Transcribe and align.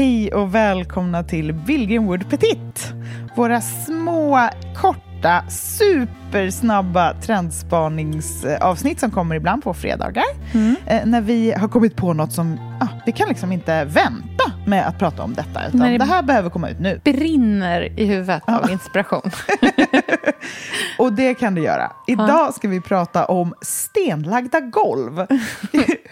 Hej 0.00 0.32
och 0.34 0.54
välkomna 0.54 1.24
till 1.24 1.52
Billgren 1.54 2.06
Wood 2.06 2.30
Petit. 2.30 2.92
Våra 3.36 3.60
små, 3.60 4.48
korta, 4.76 5.44
supersnabba 5.50 7.14
trendspaningsavsnitt 7.20 9.00
som 9.00 9.10
kommer 9.10 9.34
ibland 9.34 9.62
på 9.64 9.74
fredagar. 9.74 10.24
Eh, 10.86 11.06
när 11.06 11.20
vi 11.20 11.52
har 11.52 11.68
kommit 11.68 11.96
på 11.96 12.12
något 12.12 12.32
som, 12.32 12.58
ah, 12.80 12.86
vi 13.06 13.12
kan 13.12 13.28
liksom 13.28 13.52
inte 13.52 13.84
vänta 13.84 14.52
med 14.66 14.86
att 14.86 14.98
prata 14.98 15.22
om 15.22 15.34
detta. 15.34 15.66
Utan 15.68 15.80
det- 15.80 15.98
det 15.98 16.04
här 16.04 16.22
behöver 16.22 16.50
komma 16.50 16.68
ut 16.70 16.80
nu. 16.80 17.00
brinner 17.04 18.00
i 18.00 18.04
huvudet 18.04 18.42
av 18.46 18.70
inspiration. 18.70 19.30
Och 20.98 21.12
det 21.12 21.34
kan 21.34 21.54
det 21.54 21.60
göra. 21.60 21.92
Idag 22.06 22.54
ska 22.54 22.68
vi 22.68 22.80
prata 22.80 23.24
om 23.24 23.54
stenlagda 23.62 24.60
golv. 24.60 25.16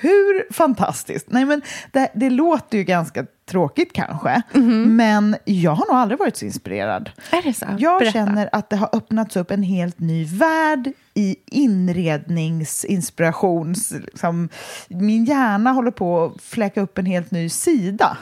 Hur 0.01 0.53
fantastiskt? 0.53 1.27
Nej, 1.31 1.45
men 1.45 1.63
det, 1.93 2.09
det 2.15 2.31
låter 2.31 2.79
ju 2.79 2.85
ganska 2.85 3.25
tråkigt 3.49 3.93
kanske, 3.93 4.43
men 4.87 5.37
jag 5.45 5.71
har 5.71 5.87
nog 5.87 5.97
aldrig 5.97 6.19
varit 6.19 6.37
så 6.37 6.45
inspirerad. 6.45 7.11
Är 7.31 7.43
det 7.43 7.53
så? 7.53 7.67
Jag 7.79 7.99
Berätta. 7.99 8.13
känner 8.13 8.49
att 8.53 8.71
det 8.71 8.77
har 8.77 8.89
öppnats 8.93 9.37
upp 9.37 9.51
en 9.51 9.63
helt 9.63 10.01
ny 10.01 10.25
värld 10.25 10.93
i 11.15 11.37
inredningsinspirations... 11.47 13.91
Liksom, 13.91 14.49
min 14.89 15.25
hjärna 15.25 15.73
håller 15.73 15.91
på 15.91 16.25
att 16.25 16.43
fläka 16.43 16.81
upp 16.81 16.99
en 16.99 17.07
helt 17.07 17.31
ny 17.31 17.49
sida. 17.49 18.19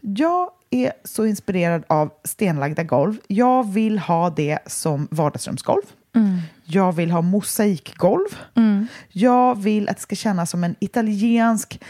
Jag 0.00 0.50
är 0.70 0.92
så 1.04 1.26
inspirerad 1.26 1.84
av 1.86 2.10
stenlagda 2.24 2.82
golv. 2.82 3.16
Jag 3.28 3.72
vill 3.72 3.98
ha 3.98 4.30
det 4.30 4.58
som 4.66 5.08
vardagsrumsgolv. 5.10 5.82
Jag 6.64 6.92
vill 6.92 7.10
ha 7.10 7.22
mosaikgolv. 7.22 8.28
Jag 9.08 9.62
vill 9.62 9.88
att 9.88 9.96
det 9.96 10.02
ska 10.02 10.16
kännas 10.16 10.50
som 10.50 10.64
en 10.64 10.74
italiensk, 10.78 11.80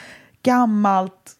gammalt 0.42 1.32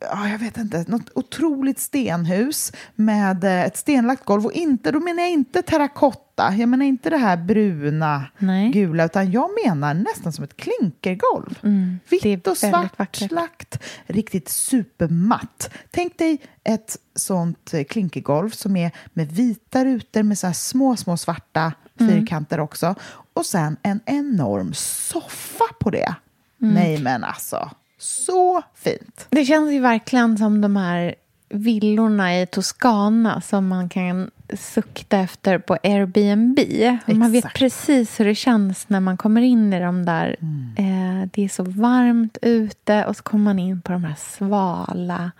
ja, 0.00 0.28
jag 0.28 0.38
vet 0.38 0.56
inte, 0.56 0.84
något 0.88 1.10
otroligt 1.14 1.78
stenhus 1.78 2.72
med 2.94 3.44
eh, 3.44 3.64
ett 3.64 3.76
stenlagt 3.76 4.24
golv. 4.24 4.46
Och 4.46 4.52
inte, 4.52 4.90
då 4.92 5.00
menar 5.00 5.22
jag 5.22 5.30
inte 5.30 5.62
terrakotta, 5.62 6.54
jag 6.54 6.68
menar 6.68 6.84
inte 6.84 7.10
det 7.10 7.16
här 7.16 7.36
bruna, 7.36 8.24
Nej. 8.38 8.70
gula, 8.70 9.04
utan 9.04 9.30
jag 9.32 9.50
menar 9.64 9.94
nästan 9.94 10.32
som 10.32 10.44
ett 10.44 10.56
klinkergolv. 10.56 11.58
Mm, 11.62 11.98
Vitt 12.10 12.46
och 12.46 12.56
svart 12.56 12.98
vackert. 12.98 13.30
lagt, 13.30 13.78
riktigt 14.06 14.48
supermatt. 14.48 15.70
Tänk 15.90 16.18
dig 16.18 16.38
ett 16.64 16.96
sånt 17.14 17.74
eh, 17.74 17.84
klinkergolv 17.84 18.50
som 18.50 18.76
är 18.76 18.90
med 19.12 19.32
vita 19.32 19.84
rutor 19.84 20.22
med 20.22 20.38
så 20.38 20.52
små, 20.52 20.96
små 20.96 21.16
svarta 21.16 21.72
Mm. 22.00 22.12
fyrkanter 22.12 22.60
också. 22.60 22.94
Och 23.34 23.46
sen 23.46 23.76
en 23.82 24.00
enorm 24.06 24.74
soffa 24.74 25.64
på 25.80 25.90
det. 25.90 26.14
Mm. 26.62 26.74
Nej 26.74 26.98
men 27.02 27.24
alltså, 27.24 27.70
så 28.02 28.62
fint. 28.74 29.26
Det 29.30 29.44
känns 29.44 29.72
ju 29.72 29.80
verkligen 29.80 30.38
som 30.38 30.60
de 30.60 30.76
här 30.76 31.14
villorna 31.48 32.40
i 32.40 32.46
Toscana 32.46 33.40
som 33.40 33.68
man 33.68 33.88
kan 33.88 34.30
sukta 34.58 35.18
efter 35.18 35.58
på 35.58 35.76
Airbnb. 35.82 36.58
Och 37.06 37.16
Man 37.16 37.32
vet 37.32 37.44
Exakt. 37.44 37.58
precis 37.58 38.20
hur 38.20 38.24
det 38.24 38.34
känns 38.34 38.88
när 38.88 39.00
man 39.00 39.16
kommer 39.16 39.42
in 39.42 39.72
i 39.72 39.80
de 39.80 40.04
där. 40.04 40.36
Eh, 40.76 41.28
det 41.32 41.44
är 41.44 41.48
så 41.48 41.62
varmt 41.62 42.38
ute 42.42 43.04
och 43.04 43.16
så 43.16 43.22
kommer 43.22 43.44
man 43.44 43.58
in 43.58 43.82
på 43.82 43.92
de 43.92 44.04
här 44.04 44.14
svala 44.18 45.30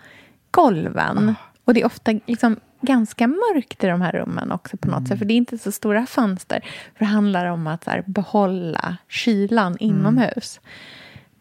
golven. 0.51 1.35
Och 1.65 1.73
det 1.73 1.81
är 1.81 1.85
ofta 1.85 2.11
liksom 2.25 2.59
ganska 2.81 3.27
mörkt 3.27 3.83
i 3.83 3.87
de 3.87 4.01
här 4.01 4.11
rummen 4.11 4.51
också 4.51 4.77
på 4.77 4.87
något 4.87 5.07
sätt. 5.07 5.17
För 5.19 5.25
det 5.25 5.33
är 5.33 5.35
inte 5.35 5.57
så 5.57 5.71
stora 5.71 6.05
fönster. 6.05 6.59
För 6.97 6.99
det 6.99 7.11
handlar 7.11 7.45
om 7.45 7.67
att 7.67 7.85
här, 7.85 8.03
behålla 8.07 8.97
kylan 9.07 9.77
inomhus. 9.79 10.59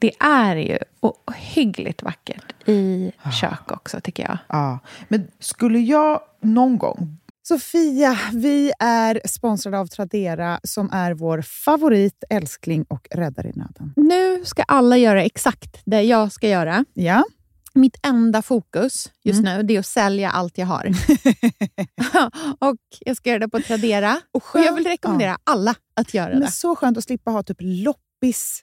Det 0.01 0.13
är 0.21 0.57
ju 0.57 0.79
ohyggligt 1.01 2.03
vackert 2.03 2.69
i 2.69 3.13
kök 3.41 3.73
också, 3.73 4.01
tycker 4.01 4.23
jag. 4.23 4.39
Ja, 4.49 4.79
men 5.09 5.27
skulle 5.39 5.79
jag 5.79 6.21
någon 6.41 6.79
gång... 6.79 7.17
Sofia, 7.43 8.19
vi 8.33 8.73
är 8.79 9.21
sponsrade 9.25 9.79
av 9.79 9.87
Tradera 9.87 10.61
som 10.63 10.91
är 10.93 11.15
vår 11.15 11.43
favorit, 11.43 12.25
älskling 12.31 12.85
och 12.89 13.09
räddare 13.11 13.49
i 13.49 13.53
nöden. 13.53 13.93
Nu 13.97 14.45
ska 14.45 14.63
alla 14.63 14.97
göra 14.97 15.23
exakt 15.23 15.83
det 15.85 16.03
jag 16.03 16.33
ska 16.33 16.49
göra. 16.49 16.85
Ja, 16.95 17.25
Mitt 17.75 17.97
enda 18.03 18.43
fokus 18.43 19.11
just 19.23 19.43
nu 19.43 19.63
det 19.63 19.77
är 19.77 19.79
att 19.79 19.87
sälja 19.87 20.31
allt 20.31 20.59
jag 20.59 20.67
har. 20.67 20.87
och 22.71 22.77
Jag 23.01 23.17
ska 23.17 23.31
göra 23.31 23.39
det 23.39 23.49
på 23.49 23.61
Tradera. 23.61 24.21
Och, 24.33 24.45
jag 24.55 24.75
vill 24.75 24.85
rekommendera 24.85 25.39
alla 25.45 25.75
att 25.95 26.15
göra 26.15 26.31
men 26.31 26.41
det. 26.41 26.51
så 26.51 26.77
skönt 26.77 26.99
att 26.99 27.05
slippa 27.05 27.31
ha 27.31 27.43
typ 27.43 27.57
loppis 27.61 28.63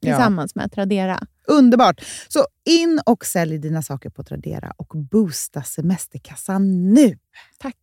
Ja. 0.00 0.12
tillsammans 0.16 0.54
med 0.54 0.72
Tradera. 0.72 1.20
Underbart! 1.46 2.00
Så 2.28 2.46
in 2.64 3.00
och 3.06 3.26
sälj 3.26 3.58
dina 3.58 3.82
saker 3.82 4.10
på 4.10 4.22
Tradera 4.24 4.72
och 4.76 4.92
boosta 5.10 5.62
semesterkassan 5.62 6.92
nu. 6.94 7.18
Tack 7.58 7.76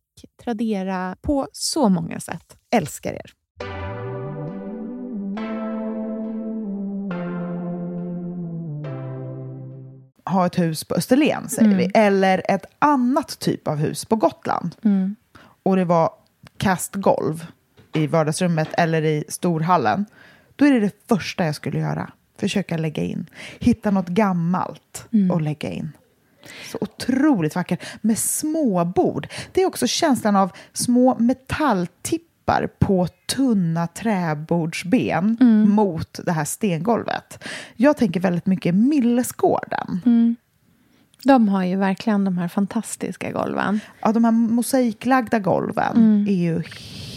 Tradera 0.44 1.16
på 1.22 1.48
så 1.52 1.88
många 1.88 2.20
sätt. 2.20 2.56
Älskar 2.70 3.12
er! 3.12 3.32
Ha 10.24 10.46
ett 10.46 10.58
hus 10.58 10.84
på 10.84 10.94
Österlen, 10.94 11.48
säger 11.48 11.64
Mm. 11.68 11.78
vi. 11.78 11.90
Eller 11.94 12.42
ett 12.48 12.64
annat 12.78 13.38
typ 13.38 13.68
av 13.68 13.76
hus 13.76 14.04
på 14.04 14.16
Gotland. 14.16 14.74
Mm. 14.84 15.16
Och 15.62 15.76
det 15.76 15.84
var 15.84 16.10
kastgolv 16.56 17.46
i 17.94 18.06
vardagsrummet 18.06 18.68
eller 18.72 19.02
i 19.02 19.24
storhallen. 19.28 20.06
Då 20.62 20.66
är 20.66 20.72
det 20.72 20.80
det 20.80 21.06
första 21.08 21.44
jag 21.46 21.54
skulle 21.54 21.78
göra. 21.78 22.12
Försöka 22.38 22.76
lägga 22.76 23.02
in. 23.02 23.26
Hitta 23.60 23.90
något 23.90 24.08
gammalt 24.08 25.06
Mm. 25.12 25.30
och 25.30 25.40
lägga 25.40 25.70
in. 25.70 25.92
Så 26.72 26.78
otroligt 26.80 27.54
vackert. 27.54 27.82
Med 28.00 28.18
små 28.18 28.84
bord. 28.84 29.28
Det 29.52 29.62
är 29.62 29.66
också 29.66 29.86
känslan 29.86 30.36
av 30.36 30.50
små 30.72 31.16
metalltippar 31.18 32.68
på 32.78 33.06
tunna 33.36 33.86
träbordsben 33.86 35.36
Mm. 35.40 35.70
mot 35.70 36.20
det 36.24 36.32
här 36.32 36.44
stengolvet. 36.44 37.44
Jag 37.76 37.96
tänker 37.96 38.20
väldigt 38.20 38.46
mycket 38.46 38.74
Millesgården. 38.74 40.00
Mm. 40.06 40.36
De 41.24 41.48
har 41.48 41.64
ju 41.64 41.76
verkligen 41.76 42.24
de 42.24 42.38
här 42.38 42.48
fantastiska 42.48 43.30
golven. 43.32 43.80
Ja, 44.00 44.12
de 44.12 44.24
här 44.24 44.32
mosaiklagda 44.32 45.38
golven 45.38 45.96
Mm. 45.96 46.26
är 46.28 46.42
ju 46.42 46.62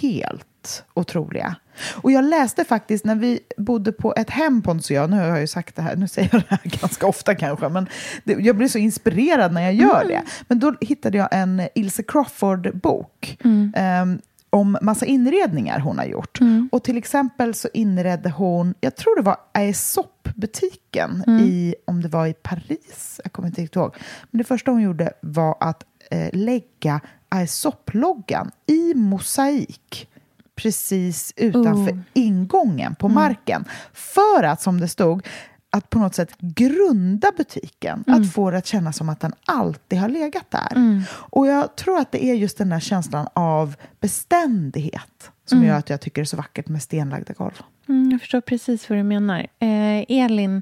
helt 0.01 0.45
helt 0.65 0.83
otroliga. 0.93 1.55
Och 2.01 2.11
jag 2.11 2.25
läste 2.25 2.63
faktiskt 2.63 3.05
när 3.05 3.15
vi 3.15 3.39
bodde 3.57 3.91
på 3.91 4.13
ett 4.17 4.29
hem, 4.29 4.61
Pontus 4.61 4.89
och 4.89 4.95
jag, 4.95 5.09
nu 5.09 5.17
har 5.17 5.25
jag 5.25 5.41
ju 5.41 5.47
sagt 5.47 5.75
det 5.75 5.81
här, 5.81 5.95
nu 5.95 6.07
säger 6.07 6.29
jag 6.31 6.41
det 6.41 6.47
här 6.49 6.59
ganska 6.81 7.07
ofta 7.07 7.35
kanske, 7.35 7.69
men 7.69 7.87
det, 8.23 8.33
jag 8.33 8.57
blir 8.57 8.67
så 8.67 8.77
inspirerad 8.77 9.53
när 9.53 9.61
jag 9.61 9.73
gör 9.73 10.01
mm. 10.01 10.07
det. 10.07 10.21
Men 10.47 10.59
då 10.59 10.75
hittade 10.81 11.17
jag 11.17 11.27
en 11.31 11.61
Ilse 11.75 12.03
Crawford-bok. 12.03 13.37
Mm. 13.43 13.73
Um, 14.01 14.21
om 14.49 14.77
massa 14.81 15.05
inredningar 15.05 15.79
hon 15.79 15.97
har 15.97 16.05
gjort. 16.05 16.41
Mm. 16.41 16.69
Och 16.71 16.83
till 16.83 16.97
exempel 16.97 17.53
så 17.53 17.67
inredde 17.73 18.29
hon, 18.29 18.73
jag 18.79 18.95
tror 18.95 19.15
det 19.15 19.21
var 19.21 19.37
Aesop-butiken 19.53 21.23
mm. 21.27 21.43
i, 21.43 21.75
om 21.85 22.01
det 22.01 22.07
var 22.07 22.27
i 22.27 22.33
Paris, 22.33 23.21
jag 23.23 23.33
kommer 23.33 23.47
inte 23.47 23.61
riktigt 23.61 23.75
ihåg. 23.75 23.95
Men 24.31 24.37
det 24.37 24.43
första 24.43 24.71
hon 24.71 24.81
gjorde 24.81 25.13
var 25.21 25.57
att 25.59 25.83
eh, 26.11 26.29
lägga 26.33 27.01
Aesop-loggan 27.29 28.51
i 28.67 28.93
mosaik 28.93 30.07
precis 30.55 31.33
utanför 31.35 31.91
oh. 31.91 31.99
ingången 32.13 32.95
på 32.95 33.07
mm. 33.07 33.15
marken. 33.15 33.65
För 33.93 34.43
att, 34.43 34.61
som 34.61 34.79
det 34.79 34.87
stod, 34.87 35.27
att 35.69 35.89
på 35.89 35.99
något 35.99 36.15
sätt 36.15 36.35
grunda 36.39 37.31
butiken. 37.37 38.03
Mm. 38.07 38.21
Att 38.21 38.33
få 38.33 38.51
det 38.51 38.57
att 38.57 38.65
kännas 38.65 38.97
som 38.97 39.09
att 39.09 39.19
den 39.19 39.33
alltid 39.45 39.99
har 39.99 40.09
legat 40.09 40.51
där. 40.51 40.75
Mm. 40.75 41.01
Och 41.11 41.47
jag 41.47 41.75
tror 41.75 41.99
att 41.99 42.11
det 42.11 42.25
är 42.25 42.33
just 42.33 42.57
den 42.57 42.69
där 42.69 42.79
känslan 42.79 43.27
av 43.33 43.75
beständighet 43.99 45.31
som 45.45 45.57
mm. 45.57 45.69
gör 45.69 45.77
att 45.77 45.89
jag 45.89 46.01
tycker 46.01 46.21
det 46.21 46.23
är 46.23 46.25
så 46.25 46.37
vackert 46.37 46.67
med 46.67 46.81
stenlagda 46.81 47.33
golv. 47.33 47.61
Mm, 47.87 48.11
jag 48.11 48.21
förstår 48.21 48.41
precis 48.41 48.89
vad 48.89 48.99
du 48.99 49.03
menar. 49.03 49.39
Eh, 49.59 50.05
Elin 50.07 50.61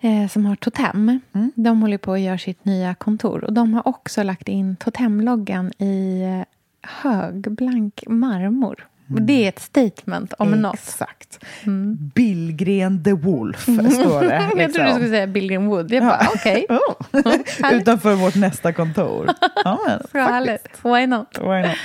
eh, 0.00 0.28
som 0.28 0.46
har 0.46 0.56
Totem, 0.56 1.20
mm. 1.32 1.52
de 1.54 1.82
håller 1.82 1.98
på 1.98 2.12
att 2.12 2.20
göra 2.20 2.38
sitt 2.38 2.64
nya 2.64 2.94
kontor. 2.94 3.44
Och 3.44 3.52
de 3.52 3.74
har 3.74 3.88
också 3.88 4.22
lagt 4.22 4.48
in 4.48 4.76
Totemloggan 4.76 5.72
i 5.78 6.22
eh, 6.22 6.44
högblank 6.82 8.04
marmor. 8.06 8.86
Mm. 9.10 9.26
Det 9.26 9.44
är 9.44 9.48
ett 9.48 9.58
statement 9.58 10.32
om 10.38 10.48
Exakt. 10.48 10.62
något. 10.62 10.74
Exakt. 10.74 11.44
Mm. 11.66 11.96
Billgren 12.14 13.04
the 13.04 13.12
Wolf, 13.12 13.68
mm. 13.68 13.90
står 13.90 14.20
det. 14.20 14.26
Liksom. 14.26 14.30
jag 14.38 14.48
trodde 14.48 14.64
du 14.64 14.66
liksom. 14.66 14.94
skulle 14.94 15.08
säga 15.08 15.26
Billgren 15.26 15.66
Wood. 15.66 15.92
Jag 15.92 16.02
bara, 16.04 16.28
okej. 16.34 16.66
Okay. 16.68 16.78
oh. 17.70 17.72
Utanför 17.74 18.14
vårt 18.14 18.34
nästa 18.34 18.72
kontor. 18.72 19.30
Ja, 19.64 19.78
men, 19.86 20.00
Så 20.12 20.18
härligt. 20.18 20.84
Why 20.84 21.06
not? 21.06 21.38
Why 21.40 21.62
not? 21.62 21.76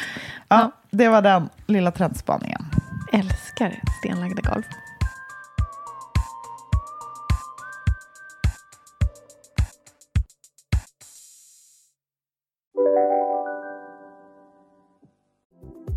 Ja, 0.47 0.59
ja, 0.59 0.71
Det 0.91 1.07
var 1.07 1.21
den 1.21 1.49
lilla 1.67 1.91
trendspaningen. 1.91 2.65
Älskar 3.13 3.81
stenlagda 3.99 4.41
golv. 4.51 4.63